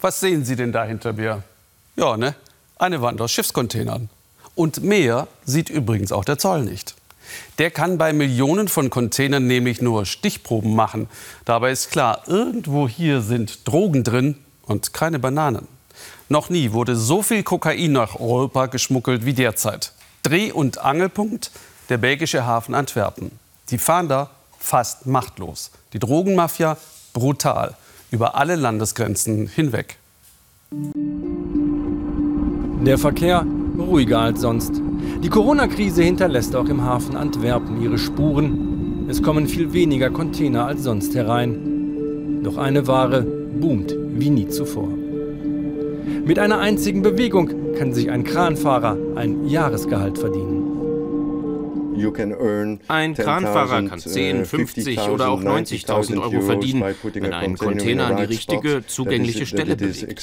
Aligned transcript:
Was 0.00 0.20
sehen 0.20 0.44
Sie 0.44 0.56
denn 0.56 0.72
da 0.72 0.84
hinter 0.84 1.12
mir? 1.12 1.42
Ja, 1.96 2.16
ne? 2.16 2.34
Eine 2.78 3.02
Wand 3.02 3.20
aus 3.20 3.32
Schiffscontainern. 3.32 4.08
Und 4.54 4.82
mehr 4.82 5.28
sieht 5.44 5.68
übrigens 5.68 6.12
auch 6.12 6.24
der 6.24 6.38
Zoll 6.38 6.64
nicht. 6.64 6.94
Der 7.58 7.70
kann 7.70 7.98
bei 7.98 8.12
Millionen 8.12 8.68
von 8.68 8.90
Containern 8.90 9.46
nämlich 9.46 9.82
nur 9.82 10.06
Stichproben 10.06 10.74
machen. 10.74 11.08
Dabei 11.44 11.70
ist 11.70 11.90
klar, 11.90 12.22
irgendwo 12.26 12.88
hier 12.88 13.20
sind 13.20 13.68
Drogen 13.68 14.02
drin 14.02 14.36
und 14.62 14.94
keine 14.94 15.18
Bananen. 15.18 15.68
Noch 16.28 16.48
nie 16.48 16.72
wurde 16.72 16.96
so 16.96 17.22
viel 17.22 17.42
Kokain 17.42 17.92
nach 17.92 18.18
Europa 18.18 18.66
geschmuggelt 18.66 19.26
wie 19.26 19.34
derzeit. 19.34 19.92
Dreh- 20.22 20.52
und 20.52 20.78
Angelpunkt 20.78 21.50
der 21.88 21.98
belgische 21.98 22.46
Hafen 22.46 22.74
Antwerpen. 22.74 23.38
Die 23.70 23.78
Fahnder 23.78 24.30
fast 24.58 25.06
machtlos. 25.06 25.70
Die 25.92 25.98
Drogenmafia 25.98 26.76
brutal 27.12 27.76
über 28.10 28.36
alle 28.36 28.56
Landesgrenzen 28.56 29.46
hinweg. 29.46 29.98
Der 32.84 32.98
Verkehr 32.98 33.46
ruhiger 33.78 34.20
als 34.20 34.40
sonst. 34.40 34.80
Die 35.22 35.28
Corona-Krise 35.28 36.02
hinterlässt 36.02 36.56
auch 36.56 36.68
im 36.68 36.82
Hafen 36.82 37.16
Antwerpen 37.16 37.80
ihre 37.82 37.98
Spuren. 37.98 39.06
Es 39.08 39.22
kommen 39.22 39.46
viel 39.46 39.72
weniger 39.72 40.10
Container 40.10 40.66
als 40.66 40.84
sonst 40.84 41.14
herein. 41.14 42.42
Doch 42.42 42.56
eine 42.56 42.86
Ware 42.86 43.22
boomt 43.22 43.94
wie 44.14 44.30
nie 44.30 44.48
zuvor. 44.48 44.88
Mit 46.24 46.38
einer 46.38 46.58
einzigen 46.58 47.02
Bewegung 47.02 47.74
kann 47.76 47.92
sich 47.92 48.10
ein 48.10 48.24
Kranfahrer 48.24 48.96
ein 49.16 49.46
Jahresgehalt 49.46 50.18
verdienen. 50.18 50.59
Ein 52.88 53.14
Kranfahrer 53.14 53.82
kann 53.82 53.98
10, 53.98 54.44
50 54.44 54.98
uh, 54.98 55.02
oder 55.12 55.30
auch 55.30 55.42
90.000 55.42 56.20
Euro 56.20 56.40
verdienen, 56.40 56.82
wenn 56.82 57.32
er 57.32 57.38
einen 57.38 57.56
Container 57.56 58.06
an 58.06 58.16
die 58.16 58.24
richtige, 58.24 58.86
zugängliche 58.86 59.46
Stelle 59.46 59.76
bewegt. 59.76 60.20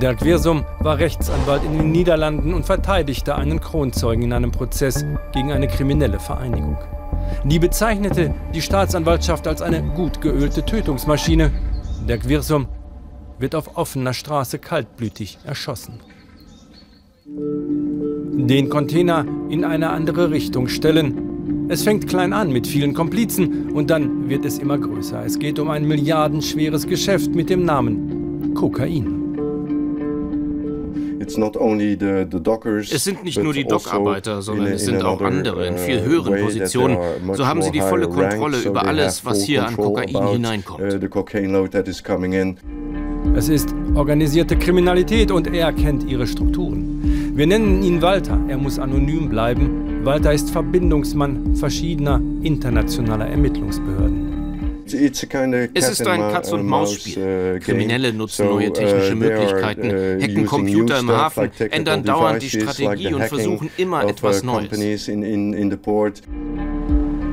Dirk 0.00 0.24
Wirsum 0.24 0.64
war 0.80 0.98
Rechtsanwalt 0.98 1.64
in 1.64 1.76
den 1.76 1.92
Niederlanden 1.92 2.54
und 2.54 2.64
verteidigte 2.64 3.36
einen 3.36 3.60
Kronzeugen 3.60 4.24
in 4.24 4.32
einem 4.32 4.50
Prozess 4.50 5.04
gegen 5.32 5.52
eine 5.52 5.68
kriminelle 5.68 6.18
Vereinigung. 6.18 6.78
Die 7.44 7.58
bezeichnete 7.58 8.34
die 8.54 8.62
Staatsanwaltschaft 8.62 9.46
als 9.46 9.62
eine 9.62 9.82
gut 9.82 10.20
geölte 10.20 10.64
Tötungsmaschine. 10.64 11.50
Dirk 12.08 12.28
Wirsum 12.28 12.68
wird 13.38 13.54
auf 13.54 13.76
offener 13.76 14.14
Straße 14.14 14.58
kaltblütig 14.58 15.38
erschossen. 15.44 16.00
Den 18.48 18.68
Container 18.68 19.24
in 19.50 19.64
eine 19.64 19.90
andere 19.90 20.30
Richtung 20.32 20.66
stellen. 20.66 21.68
Es 21.68 21.84
fängt 21.84 22.08
klein 22.08 22.32
an 22.32 22.50
mit 22.52 22.66
vielen 22.66 22.92
Komplizen 22.92 23.70
und 23.70 23.88
dann 23.88 24.28
wird 24.28 24.44
es 24.44 24.58
immer 24.58 24.78
größer. 24.78 25.24
Es 25.24 25.38
geht 25.38 25.60
um 25.60 25.70
ein 25.70 25.86
milliardenschweres 25.86 26.88
Geschäft 26.88 27.34
mit 27.36 27.50
dem 27.50 27.64
Namen 27.64 28.52
Kokain. 28.54 29.22
Es 31.20 31.34
sind 33.04 33.22
nicht 33.22 33.40
nur 33.40 33.52
die 33.52 33.64
also 33.64 33.76
Dockarbeiter, 33.76 34.42
sondern 34.42 34.72
es 34.72 34.86
sind 34.86 35.04
auch 35.04 35.20
andere 35.20 35.68
in 35.68 35.78
viel 35.78 36.00
uh, 36.00 36.04
höheren 36.04 36.42
Positionen. 36.42 36.98
So 37.34 37.46
haben 37.46 37.62
sie 37.62 37.70
die 37.70 37.80
volle 37.80 38.08
Kontrolle 38.08 38.58
über 38.58 38.84
alles, 38.84 39.24
was 39.24 39.44
hier 39.44 39.64
an 39.64 39.76
Kokain 39.76 40.28
hineinkommt. 40.32 40.82
Uh, 40.82 40.98
es 43.36 43.48
ist 43.48 43.74
organisierte 43.94 44.56
Kriminalität 44.56 45.30
und 45.30 45.46
er 45.46 45.72
kennt 45.72 46.02
ihre 46.10 46.26
Strukturen. 46.26 47.21
Wir 47.34 47.46
nennen 47.46 47.82
ihn 47.82 48.02
Walter. 48.02 48.38
Er 48.48 48.58
muss 48.58 48.78
anonym 48.78 49.30
bleiben. 49.30 50.04
Walter 50.04 50.34
ist 50.34 50.50
Verbindungsmann 50.50 51.56
verschiedener 51.56 52.20
internationaler 52.42 53.26
Ermittlungsbehörden. 53.26 54.82
Es 54.84 55.88
ist 55.88 56.06
ein 56.06 56.20
Katz-und-Maus-Spiel. 56.20 57.56
Uh, 57.56 57.64
Kriminelle 57.64 58.12
nutzen 58.12 58.46
neue 58.46 58.70
technische 58.70 59.14
uh, 59.14 59.16
Möglichkeiten, 59.16 59.86
uh, 59.86 60.22
hacken 60.22 60.46
Computer 60.46 60.98
im 60.98 61.08
Hafen, 61.08 61.50
ändern 61.70 62.04
dauernd 62.04 62.42
die 62.42 62.50
Strategie 62.50 63.14
und 63.14 63.22
versuchen 63.22 63.70
immer 63.78 64.06
etwas 64.06 64.42
Neues. 64.42 65.08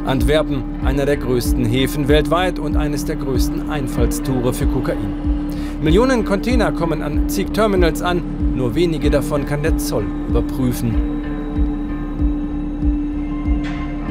Antwerpen, 0.06 0.64
einer 0.86 1.06
der 1.06 1.18
größten 1.18 1.66
Häfen 1.66 2.08
weltweit 2.08 2.58
und 2.58 2.78
eines 2.78 3.04
der 3.04 3.18
größten 3.18 3.70
Einfallstore 3.70 4.54
für 4.54 4.66
Kokain. 4.66 5.50
Millionen 5.82 6.24
Container 6.24 6.72
kommen 6.72 7.02
an 7.02 7.30
zig 7.30 7.52
Terminals 7.52 8.02
an, 8.02 8.22
nur 8.60 8.76
wenige 8.76 9.10
davon 9.10 9.46
kann 9.46 9.64
der 9.64 9.78
Zoll 9.78 10.04
überprüfen. 10.28 10.94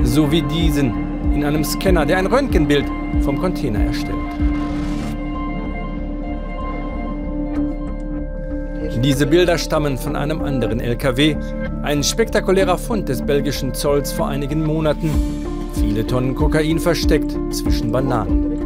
So 0.04 0.32
wie 0.32 0.40
diesen 0.40 0.94
in 1.34 1.44
einem 1.44 1.62
Scanner, 1.62 2.06
der 2.06 2.16
ein 2.16 2.26
Röntgenbild 2.26 2.86
vom 3.20 3.38
Container 3.38 3.80
erstellt. 3.80 4.16
Diese 9.04 9.26
Bilder 9.26 9.58
stammen 9.58 9.98
von 9.98 10.16
einem 10.16 10.40
anderen 10.40 10.80
LKW, 10.80 11.36
ein 11.82 12.02
spektakulärer 12.02 12.78
Fund 12.78 13.10
des 13.10 13.20
belgischen 13.20 13.74
Zolls 13.74 14.12
vor 14.12 14.28
einigen 14.28 14.64
Monaten. 14.64 15.10
Viele 15.74 16.06
Tonnen 16.06 16.34
Kokain 16.34 16.78
versteckt 16.78 17.36
zwischen 17.50 17.92
Bananen. 17.92 18.57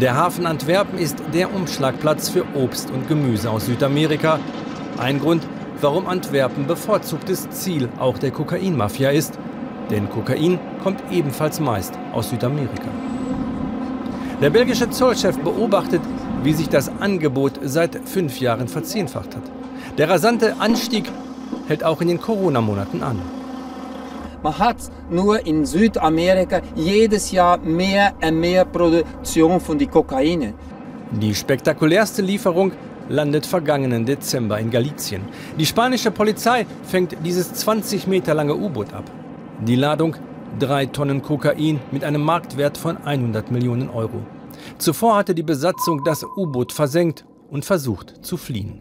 Der 0.00 0.14
Hafen 0.14 0.46
Antwerpen 0.46 0.96
ist 0.96 1.16
der 1.34 1.52
Umschlagplatz 1.52 2.28
für 2.28 2.44
Obst 2.54 2.88
und 2.92 3.08
Gemüse 3.08 3.50
aus 3.50 3.66
Südamerika. 3.66 4.38
Ein 4.96 5.18
Grund, 5.18 5.44
warum 5.80 6.06
Antwerpen 6.06 6.68
bevorzugtes 6.68 7.50
Ziel 7.50 7.88
auch 7.98 8.16
der 8.16 8.30
Kokainmafia 8.30 9.10
ist. 9.10 9.36
Denn 9.90 10.08
Kokain 10.08 10.60
kommt 10.84 11.02
ebenfalls 11.10 11.58
meist 11.58 11.98
aus 12.12 12.30
Südamerika. 12.30 12.86
Der 14.40 14.50
belgische 14.50 14.88
Zollchef 14.88 15.36
beobachtet, 15.40 16.02
wie 16.44 16.52
sich 16.52 16.68
das 16.68 16.92
Angebot 17.00 17.58
seit 17.64 18.08
fünf 18.08 18.38
Jahren 18.38 18.68
verzehnfacht 18.68 19.34
hat. 19.34 19.50
Der 19.98 20.08
rasante 20.08 20.60
Anstieg 20.60 21.10
hält 21.66 21.82
auch 21.82 22.00
in 22.00 22.06
den 22.06 22.20
Corona-Monaten 22.20 23.02
an. 23.02 23.20
Man 24.42 24.58
hat 24.58 24.76
nur 25.10 25.44
in 25.44 25.66
Südamerika 25.66 26.60
jedes 26.76 27.32
Jahr 27.32 27.58
mehr 27.58 28.14
und 28.22 28.38
mehr 28.38 28.64
Produktion 28.64 29.60
von 29.60 29.78
die 29.78 29.86
Kokaine. 29.86 30.54
Die 31.10 31.34
spektakulärste 31.34 32.22
Lieferung 32.22 32.72
landet 33.08 33.46
vergangenen 33.46 34.04
Dezember 34.04 34.58
in 34.58 34.70
Galizien. 34.70 35.22
Die 35.58 35.66
spanische 35.66 36.10
Polizei 36.10 36.66
fängt 36.84 37.16
dieses 37.24 37.52
20 37.54 38.06
Meter 38.06 38.34
lange 38.34 38.54
U-Boot 38.54 38.92
ab. 38.92 39.04
Die 39.66 39.76
Ladung 39.76 40.16
drei 40.58 40.86
Tonnen 40.86 41.22
Kokain 41.22 41.80
mit 41.90 42.04
einem 42.04 42.22
Marktwert 42.22 42.78
von 42.78 42.96
100 42.98 43.50
Millionen 43.50 43.90
Euro. 43.90 44.22
Zuvor 44.78 45.16
hatte 45.16 45.34
die 45.34 45.42
Besatzung 45.42 46.04
das 46.04 46.24
U-Boot 46.24 46.72
versenkt 46.72 47.24
und 47.50 47.64
versucht 47.64 48.24
zu 48.24 48.36
fliehen. 48.36 48.80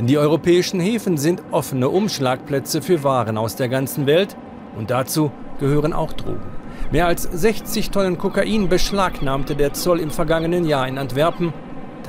Die 0.00 0.18
europäischen 0.18 0.80
Häfen 0.80 1.18
sind 1.18 1.42
offene 1.50 1.88
Umschlagplätze 1.88 2.82
für 2.82 3.02
Waren 3.04 3.36
aus 3.36 3.56
der 3.56 3.68
ganzen 3.68 4.06
Welt 4.06 4.36
und 4.76 4.90
dazu 4.90 5.32
gehören 5.58 5.92
auch 5.92 6.12
Drogen. 6.12 6.46
Mehr 6.92 7.06
als 7.06 7.22
60 7.24 7.90
Tonnen 7.90 8.18
Kokain 8.18 8.68
beschlagnahmte 8.68 9.56
der 9.56 9.72
Zoll 9.72 10.00
im 10.00 10.10
vergangenen 10.10 10.64
Jahr 10.64 10.86
in 10.86 10.98
Antwerpen 10.98 11.52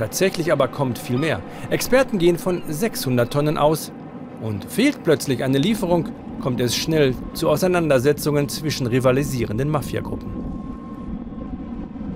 Tatsächlich 0.00 0.50
aber 0.50 0.66
kommt 0.68 0.98
viel 0.98 1.18
mehr. 1.18 1.42
Experten 1.68 2.18
gehen 2.18 2.38
von 2.38 2.62
600 2.66 3.30
Tonnen 3.30 3.58
aus. 3.58 3.92
Und 4.40 4.64
fehlt 4.64 5.02
plötzlich 5.02 5.44
eine 5.44 5.58
Lieferung, 5.58 6.08
kommt 6.40 6.58
es 6.60 6.74
schnell 6.74 7.14
zu 7.34 7.50
Auseinandersetzungen 7.50 8.48
zwischen 8.48 8.86
rivalisierenden 8.86 9.68
Mafiagruppen. 9.68 10.32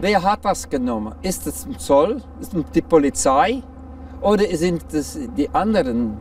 Wer 0.01 0.23
hat 0.23 0.47
das 0.47 0.71
genommen? 0.71 1.15
Ist 1.21 1.47
es 1.47 1.67
der 1.67 1.79
Zoll? 1.79 2.23
Ist 2.41 2.55
es 2.55 2.65
die 2.75 2.81
Polizei? 2.81 3.63
Oder 4.25 4.45
sind 4.57 4.93
es 4.93 5.19
die 5.37 5.49
anderen 5.51 6.17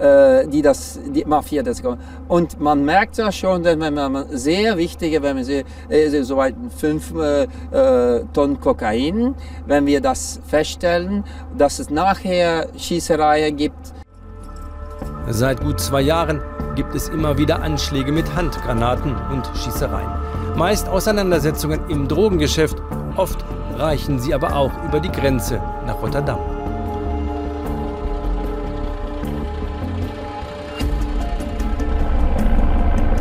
äh, 0.00 0.46
die 0.48 0.62
das, 0.62 0.98
die 1.14 1.24
Mafia 1.24 1.62
das 1.62 1.82
Und 2.28 2.58
man 2.58 2.84
merkt 2.84 3.18
ja 3.18 3.30
schon, 3.30 3.62
dass 3.62 3.78
wenn 3.78 3.92
man 3.94 4.24
sehr 4.30 4.76
wichtige, 4.76 5.22
wenn 5.22 5.36
man 5.36 5.44
sehr, 5.44 5.64
äh, 5.88 6.22
so 6.22 6.36
weit 6.36 6.54
fünf 6.74 7.12
äh, 7.14 7.42
äh, 7.42 8.24
Tonnen 8.32 8.58
Kokain, 8.60 9.34
wenn 9.66 9.84
wir 9.86 10.00
das 10.00 10.40
feststellen, 10.46 11.24
dass 11.58 11.78
es 11.78 11.90
nachher 11.90 12.68
Schießereien 12.78 13.56
gibt. 13.56 13.92
Seit 15.28 15.60
gut 15.60 15.80
zwei 15.80 16.00
Jahren 16.00 16.40
gibt 16.76 16.94
es 16.94 17.08
immer 17.08 17.36
wieder 17.36 17.60
Anschläge 17.62 18.10
mit 18.10 18.34
Handgranaten 18.34 19.14
und 19.32 19.50
Schießereien. 19.54 20.08
Meist 20.56 20.88
Auseinandersetzungen 20.88 21.80
im 21.88 22.08
Drogengeschäft, 22.08 22.76
oft 23.16 23.44
reichen 23.76 24.18
sie 24.18 24.32
aber 24.32 24.56
auch 24.56 24.72
über 24.88 25.00
die 25.00 25.10
Grenze 25.10 25.60
nach 25.86 26.00
Rotterdam. 26.00 26.38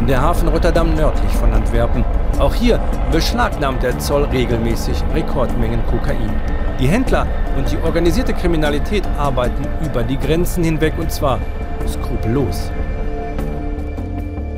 Der 0.10 0.22
Hafen 0.24 0.50
Rotterdam 0.50 0.96
nördlich 0.96 1.32
von 1.34 1.54
Antwerpen. 1.54 2.04
Auch 2.40 2.56
hier 2.56 2.80
beschlagnahmt 3.12 3.84
der 3.84 4.00
Zoll 4.00 4.24
regelmäßig 4.24 5.04
Rekordmengen 5.14 5.86
Kokain. 5.86 6.34
Die 6.80 6.88
Händler 6.88 7.28
und 7.56 7.72
die 7.72 7.78
organisierte 7.78 8.34
Kriminalität 8.34 9.04
arbeiten 9.20 9.68
über 9.86 10.02
die 10.02 10.18
Grenzen 10.18 10.64
hinweg 10.64 10.94
und 10.98 11.12
zwar 11.12 11.40
skrupellos. 11.88 12.72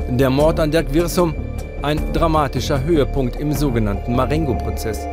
Der 0.08 0.30
Mord 0.30 0.58
an 0.58 0.70
Dirk 0.70 0.92
Wirsum, 0.94 1.34
ein 1.82 2.00
dramatischer 2.12 2.82
Höhepunkt 2.84 3.36
im 3.36 3.52
sogenannten 3.52 4.16
Marengo-Prozess. 4.16 5.06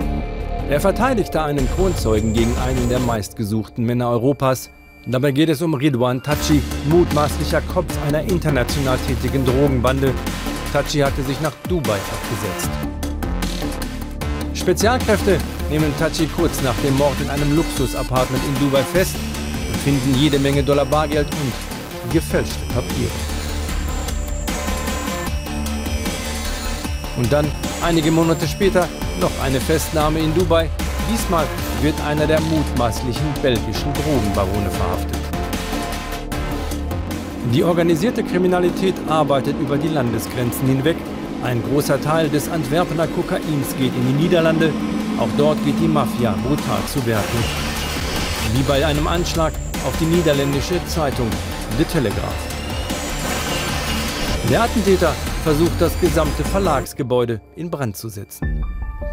Er 0.70 0.80
verteidigte 0.80 1.42
einen 1.42 1.68
Kronzeugen 1.76 2.32
gegen 2.34 2.54
einen 2.66 2.88
der 2.90 3.00
meistgesuchten 3.00 3.86
Männer 3.86 4.10
Europas. 4.10 4.70
Dabei 5.06 5.32
geht 5.32 5.50
es 5.50 5.62
um 5.62 5.74
Ridwan 5.74 6.22
Tachi, 6.22 6.62
mutmaßlicher 6.90 7.62
Kopf 7.62 7.98
einer 8.06 8.22
international 8.22 8.98
tätigen 9.08 9.46
Drogenbande. 9.46 10.14
Tachi 10.74 11.00
hatte 11.00 11.24
sich 11.24 11.40
nach 11.42 11.54
Dubai 11.68 11.98
abgesetzt. 11.98 12.70
Spezialkräfte 14.54 15.38
nehmen 15.70 15.94
Tachi 15.98 16.28
kurz 16.28 16.62
nach 16.62 16.76
dem 16.84 16.98
Mord 16.98 17.16
in 17.22 17.30
einem 17.30 17.56
Luxusapartment 17.56 18.44
in 18.46 18.60
Dubai 18.60 18.84
fest 18.84 19.16
und 19.72 19.78
finden 19.78 20.16
jede 20.16 20.38
Menge 20.38 20.64
Dollar 20.64 20.86
Bargeld 20.86 21.28
und 21.32 22.12
gefälschte 22.14 22.60
Papiere. 22.74 23.12
Und 27.18 27.32
dann, 27.32 27.50
einige 27.82 28.12
Monate 28.12 28.48
später, 28.48 28.88
noch 29.20 29.32
eine 29.42 29.60
Festnahme 29.62 30.20
in 30.20 30.36
Dubai. 30.36 30.70
Diesmal 31.12 31.46
wird 31.82 32.00
einer 32.02 32.28
der 32.28 32.40
mutmaßlichen 32.42 33.34
belgischen 33.42 33.94
Drogenbarone 33.94 34.70
verhaftet. 34.70 35.18
Die 37.54 37.64
organisierte 37.64 38.24
Kriminalität 38.24 38.94
arbeitet 39.08 39.60
über 39.60 39.78
die 39.78 39.88
Landesgrenzen 39.88 40.68
hinweg. 40.68 40.98
Ein 41.44 41.64
großer 41.64 42.00
Teil 42.00 42.30
des 42.30 42.48
Antwerpener 42.50 43.08
Kokains 43.08 43.76
geht 43.78 43.96
in 43.96 44.08
die 44.08 44.24
Niederlande. 44.24 44.72
Auch 45.20 45.30
dort 45.36 45.58
geht 45.66 45.80
die 45.82 45.88
Mafia 45.88 46.36
brutal 46.46 46.84
zu 46.86 47.04
Werke. 47.08 47.38
Wie 48.54 48.64
bei 48.64 48.86
einem 48.86 49.08
Anschlag 49.08 49.54
auf 49.88 49.98
die 50.00 50.06
niederländische 50.06 50.80
Zeitung 50.86 51.30
The 51.78 51.86
Telegraph. 51.86 52.50
Der 54.50 54.64
Attentäter 54.64 55.14
versucht, 55.44 55.80
das 55.80 56.00
gesamte 56.00 56.44
Verlagsgebäude 56.44 57.42
in 57.56 57.72
Brand 57.72 57.98
zu 57.98 58.10
setzen. 58.10 58.64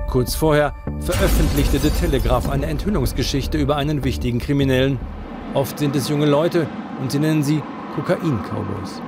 Kurz 0.08 0.34
vorher 0.34 0.75
veröffentlichte 1.00 1.78
The 1.78 1.90
Telegraph 1.90 2.48
eine 2.48 2.66
Enthüllungsgeschichte 2.66 3.58
über 3.58 3.76
einen 3.76 4.04
wichtigen 4.04 4.38
Kriminellen. 4.38 4.98
Oft 5.54 5.78
sind 5.78 5.96
es 5.96 6.08
junge 6.08 6.26
Leute 6.26 6.66
und 7.00 7.12
sie 7.12 7.19
nennen 7.19 7.43
sie 7.43 7.62
Kokain-Cowboys. 7.94 9.00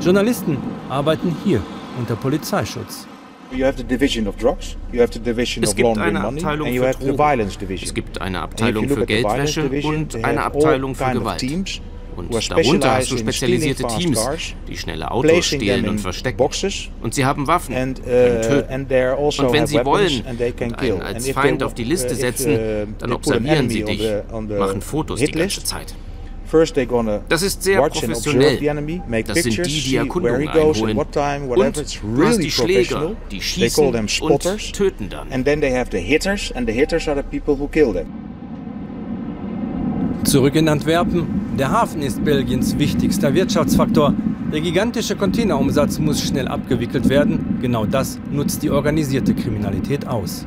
Journalisten 0.00 0.58
arbeiten 0.88 1.36
hier 1.44 1.60
unter 1.98 2.16
Polizeischutz. 2.16 3.06
Es 3.50 3.76
gibt 5.76 5.98
eine 5.98 6.24
Abteilung 6.24 6.68
für 6.78 6.96
Drogen, 6.96 7.48
es 7.82 7.94
gibt 7.94 8.20
eine 8.20 8.40
Abteilung 8.42 8.88
für 8.88 9.06
Geldwäsche 9.06 9.68
und 9.84 10.24
eine 10.24 10.42
Abteilung 10.42 10.94
für 10.94 11.10
Gewalt. 11.10 11.42
Und 12.16 12.50
darunter 12.50 12.94
hast 12.94 13.10
du 13.10 13.16
spezialisierte 13.16 13.84
Teams, 13.86 14.20
die 14.68 14.76
schnelle 14.76 15.10
Autos 15.10 15.46
stehlen 15.46 15.88
und 15.88 15.98
verstecken. 15.98 16.42
Und 17.02 17.14
sie 17.14 17.24
haben 17.24 17.46
Waffen, 17.46 17.74
können 17.74 17.96
uh, 18.00 18.02
töten. 18.04 18.86
Also 18.90 19.46
und 19.46 19.52
wenn 19.52 19.66
sie 19.66 19.84
wollen 19.84 20.22
und 20.22 20.78
einen 20.78 21.02
als 21.02 21.28
Feind 21.30 21.62
auf 21.62 21.74
die 21.74 21.84
Liste 21.84 22.12
uh, 22.12 22.16
setzen, 22.16 22.52
uh, 22.52 22.86
dann 22.98 23.12
observieren 23.12 23.68
sie 23.68 23.84
dich, 23.84 24.02
machen 24.30 24.80
Fotos 24.80 25.20
die 25.20 25.32
ganze 25.32 25.64
Zeit. 25.64 25.94
Das 27.28 27.40
ist 27.40 27.62
sehr 27.62 27.80
professionell. 27.80 28.58
Das 29.24 29.42
sind 29.42 29.66
die, 29.66 29.80
die 29.80 29.96
Erkundungen 29.96 30.48
einholen. 30.48 30.98
Und 30.98 31.16
du 32.02 32.24
hast 32.24 32.42
die 32.42 32.50
Schläger, 32.50 33.12
die 33.30 33.40
schießen 33.40 33.94
und 34.20 34.72
töten 34.74 35.08
dann. 35.08 35.28
Zurück 40.24 40.54
in 40.54 40.68
Antwerpen. 40.68 41.56
Der 41.58 41.70
Hafen 41.72 42.00
ist 42.00 42.24
Belgiens 42.24 42.78
wichtigster 42.78 43.34
Wirtschaftsfaktor. 43.34 44.14
Der 44.52 44.60
gigantische 44.60 45.16
Containerumsatz 45.16 45.98
muss 45.98 46.22
schnell 46.22 46.46
abgewickelt 46.46 47.08
werden. 47.08 47.58
Genau 47.60 47.86
das 47.86 48.20
nutzt 48.30 48.62
die 48.62 48.70
organisierte 48.70 49.34
Kriminalität 49.34 50.06
aus. 50.06 50.46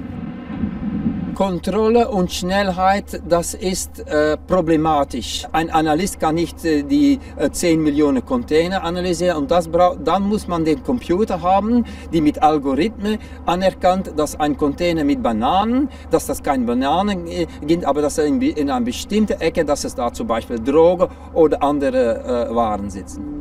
Kontrolle 1.35 2.07
und 2.09 2.31
Schnellheit, 2.31 3.21
das 3.27 3.53
ist 3.53 3.99
äh, 4.07 4.37
problematisch. 4.47 5.45
Ein 5.51 5.69
Analyst 5.69 6.19
kann 6.19 6.35
nicht 6.35 6.65
äh, 6.65 6.83
die 6.83 7.19
äh, 7.35 7.51
10 7.51 7.81
Millionen 7.81 8.25
Container 8.25 8.83
analysieren 8.83 9.37
und 9.37 9.51
das 9.51 9.69
dann 10.03 10.23
muss 10.23 10.47
man 10.47 10.65
den 10.65 10.81
Computer 10.83 11.41
haben, 11.41 11.85
die 12.13 12.21
mit 12.21 12.41
Algorithmen 12.41 13.19
anerkannt, 13.45 14.13
dass 14.15 14.39
ein 14.39 14.57
Container 14.57 15.03
mit 15.03 15.21
Bananen, 15.21 15.89
dass 16.09 16.25
das 16.25 16.41
keine 16.41 16.65
Bananen 16.65 17.27
äh, 17.27 17.45
gibt, 17.67 17.85
aber 17.85 18.01
dass 18.01 18.17
in, 18.17 18.41
in 18.41 18.69
einer 18.69 18.85
bestimmten 18.85 19.39
Ecke, 19.41 19.65
dass 19.65 19.83
es 19.83 19.93
da 19.93 20.11
zum 20.11 20.27
Beispiel 20.27 20.57
Drogen 20.59 21.09
oder 21.33 21.61
andere 21.61 22.49
äh, 22.49 22.55
Waren 22.55 22.89
sitzen. 22.89 23.35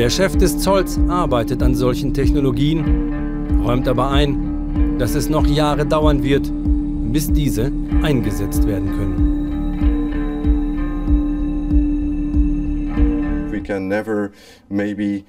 Der 0.00 0.08
Chef 0.08 0.34
des 0.36 0.58
Zolls 0.58 0.98
arbeitet 1.08 1.62
an 1.62 1.74
solchen 1.74 2.14
Technologien, 2.14 3.60
räumt 3.62 3.86
aber 3.86 4.10
ein, 4.10 4.49
dass 5.00 5.14
es 5.14 5.30
noch 5.30 5.46
Jahre 5.46 5.86
dauern 5.86 6.22
wird, 6.22 6.52
bis 7.10 7.32
diese 7.32 7.72
eingesetzt 8.02 8.66
werden 8.66 8.90
können. 8.96 9.30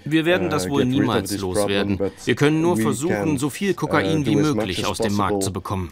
Wir 0.03 0.25
werden 0.25 0.49
das 0.49 0.65
uh, 0.65 0.69
wohl 0.71 0.85
niemals 0.85 1.37
loswerden. 1.37 1.99
Wir 2.25 2.35
können 2.35 2.61
nur 2.61 2.75
versuchen, 2.75 3.37
so 3.37 3.49
viel 3.49 3.73
Kokain 3.73 4.23
uh, 4.23 4.25
wie 4.25 4.35
möglich 4.35 4.85
aus 4.85 4.97
dem 4.97 5.15
Markt 5.15 5.43
zu 5.43 5.53
bekommen. 5.53 5.91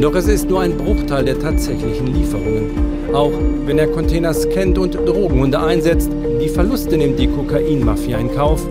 Doch 0.00 0.14
es 0.14 0.28
ist 0.28 0.48
nur 0.48 0.60
ein 0.60 0.76
Bruchteil 0.76 1.24
der 1.24 1.38
tatsächlichen 1.38 2.14
Lieferungen. 2.14 2.70
Auch 3.12 3.32
wenn 3.66 3.78
er 3.78 3.88
Container 3.88 4.32
scannt 4.34 4.78
und 4.78 4.94
Drogenhunde 4.94 5.58
einsetzt, 5.58 6.10
die 6.40 6.48
Verluste 6.48 6.96
nimmt 6.96 7.18
die 7.18 7.28
Kokainmafia 7.28 8.18
in 8.18 8.32
Kauf. 8.32 8.64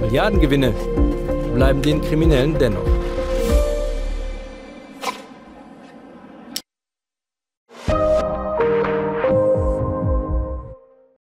Milliardengewinne 0.00 0.74
bleiben 1.54 1.82
den 1.82 2.00
Kriminellen 2.02 2.58
dennoch. 2.58 3.03